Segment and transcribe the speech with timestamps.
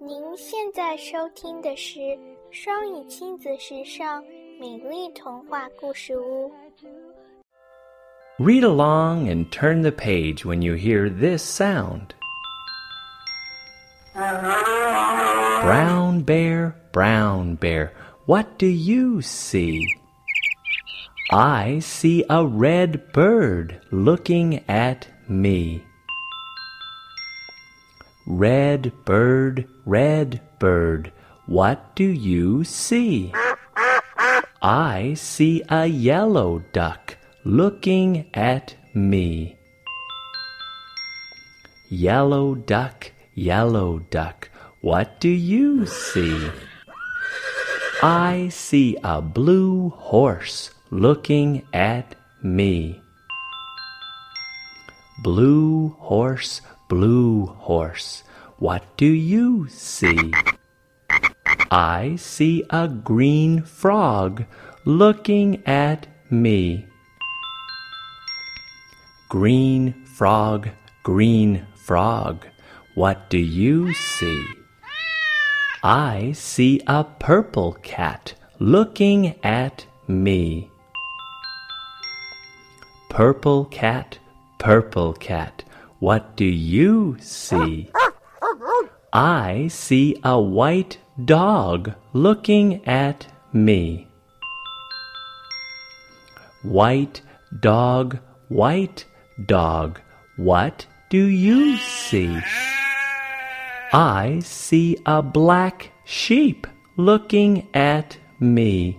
[0.00, 1.98] 您现在收听的是
[2.52, 4.22] 双语亲子时尚
[4.60, 6.50] 美丽童话故事屋。
[8.38, 12.14] Read along and turn the page when you hear this sound.
[15.62, 17.90] Brown bear, brown bear,
[18.26, 19.82] what do you see?
[21.30, 25.82] I see a red bird looking at me.
[28.30, 31.12] Red bird, red bird,
[31.46, 33.32] what do you see?
[34.60, 39.56] I see a yellow duck looking at me.
[41.88, 44.50] Yellow duck, yellow duck,
[44.82, 46.50] what do you see?
[48.02, 53.00] I see a blue horse looking at me.
[55.22, 58.24] Blue horse, blue horse,
[58.58, 60.32] what do you see?
[61.70, 64.44] I see a green frog
[64.84, 66.86] looking at me.
[69.28, 70.70] Green frog,
[71.02, 72.46] green frog,
[72.94, 74.44] what do you see?
[75.82, 80.70] I see a purple cat looking at me.
[83.10, 84.18] Purple cat,
[84.58, 85.62] purple cat,
[86.00, 87.90] what do you see?
[89.12, 94.08] I see a white dog looking at me.
[96.62, 97.22] White
[97.60, 98.18] dog,
[98.48, 99.04] white
[99.46, 100.00] dog,
[100.36, 102.38] what do you see?
[103.92, 108.98] I see a black sheep looking at me.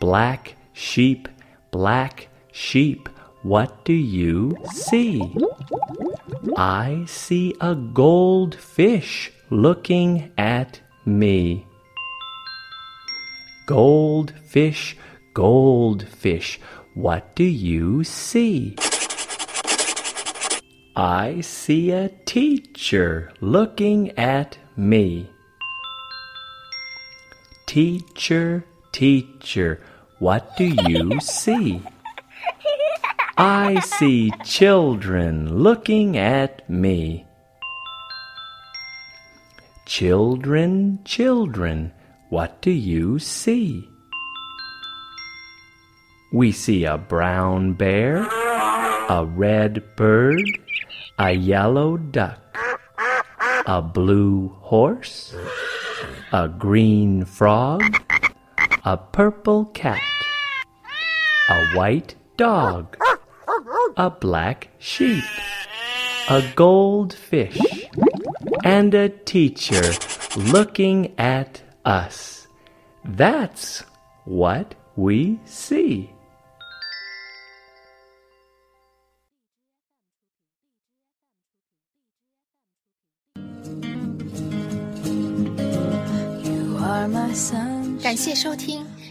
[0.00, 1.28] Black sheep,
[1.70, 3.08] black sheep,
[3.42, 5.34] what do you see?
[6.56, 11.66] I see a goldfish looking at me.
[13.66, 14.96] Goldfish,
[15.34, 16.60] goldfish,
[16.94, 18.76] what do you see?
[20.94, 25.30] I see a teacher looking at me.
[27.66, 29.80] Teacher, teacher,
[30.18, 31.82] what do you see?
[33.38, 37.26] I see children looking at me.
[39.86, 41.92] Children, children,
[42.28, 43.88] what do you see?
[46.34, 48.26] We see a brown bear,
[49.08, 50.44] a red bird,
[51.18, 52.58] a yellow duck,
[53.66, 55.34] a blue horse,
[56.32, 57.82] a green frog,
[58.84, 60.02] a purple cat,
[61.48, 62.96] a white dog,
[63.97, 65.23] a black sheep,
[66.29, 67.59] a goldfish,
[68.63, 69.91] and a teacher
[70.37, 72.47] looking at us.
[73.03, 73.83] That's
[74.25, 76.09] what we see.
[86.43, 87.99] You are my sun.
[88.01, 88.90] 感谢收听。